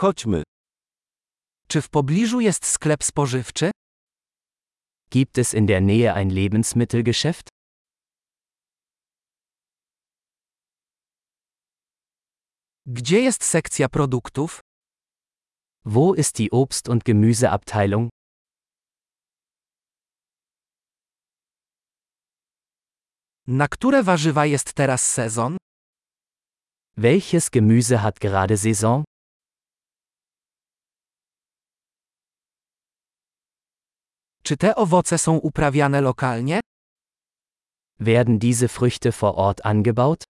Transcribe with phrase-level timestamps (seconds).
[0.00, 0.42] Chodźmy.
[1.68, 3.70] Czy w pobliżu jest sklep spożywczy?
[5.10, 7.48] Gibt es in der Nähe ein Lebensmittelgeschäft?
[12.86, 14.60] Gdzie jest sekcja produktów?
[15.84, 18.08] Wo ist die Obst- und Gemüseabteilung?
[23.46, 25.56] Na które warzywa jest teraz sezon?
[26.96, 29.09] Welches Gemüse hat gerade Saison?
[34.50, 36.60] Czy te owoce są uprawiane lokalnie?
[38.00, 40.24] Werden diese Früchte vor Ort angebaut?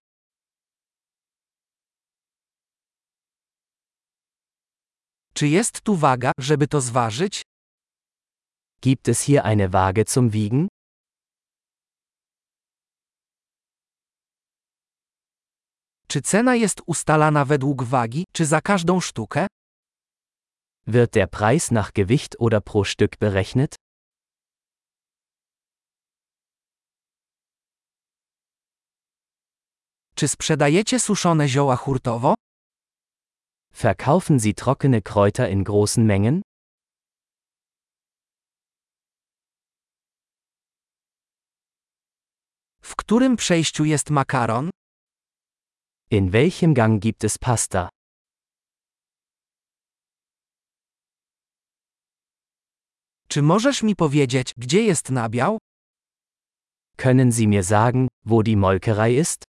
[5.33, 7.41] Czy jest tu waga, żeby to zważyć?
[8.81, 10.67] Gibt es hier eine Waage zum Wiegen?
[16.07, 19.47] Czy cena jest ustalana według wagi, czy za każdą sztukę?
[20.87, 23.75] Wird der Preis nach Gewicht oder pro Stück berechnet?
[30.21, 32.35] Czy sprzedajecie suszone zioła hurtowo?
[33.73, 36.41] Verkaufen Sie trockene Kräuter in großen Mengen?
[42.81, 44.69] W którym przejściu jest makaron?
[46.11, 47.89] In welchem Gang gibt es Pasta?
[53.27, 55.57] Czy możesz mi powiedzieć, gdzie jest nabiał?
[56.97, 59.50] Können Sie mir sagen, wo die Molkerei ist?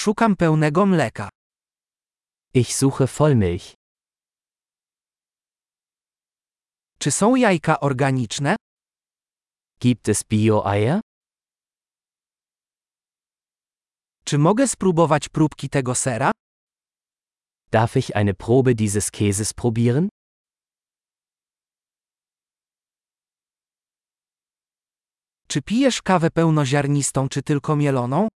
[0.00, 1.28] Szukam pełnego mleka.
[2.54, 3.74] Ich suche Vollmilch.
[6.98, 8.56] Czy są jajka organiczne?
[9.80, 11.00] Gibt es Bio-Eier?
[14.24, 16.30] Czy mogę spróbować próbki tego sera?
[17.70, 20.08] Darf ich eine Probe dieses Käses probieren?
[25.48, 28.28] Czy pijesz kawę pełnoziarnistą czy tylko mieloną?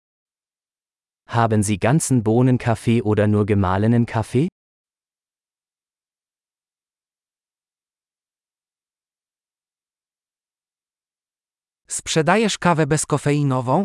[1.28, 4.48] Haben Sie ganzen Bohnenkaffee oder nur gemahlenen Kaffee?
[11.88, 13.84] Sprzedajesz kawę bezkofeinową?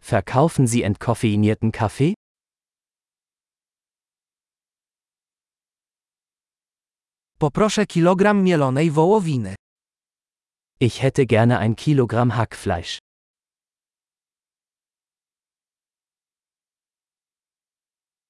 [0.00, 2.14] Verkaufen Sie entkoffeinierten Kaffee?
[7.38, 9.54] Poproszę kilogram mielonej wołowiny.
[10.80, 12.98] Ich hätte gerne ein Kilogramm Hackfleisch.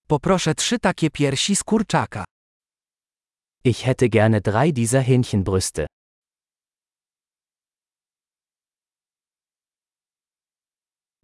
[0.09, 2.25] Poproszę trzy takie piersi z kurczaka.
[3.65, 5.87] Ich hätte gerne drei dieser Hähnchenbrüste.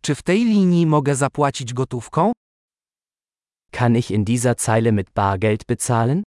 [0.03, 2.33] Czy w tej linii mogę zapłacić gotówką?
[3.71, 6.23] Kann ich in dieser Zeile mit Bargeld bezahlen?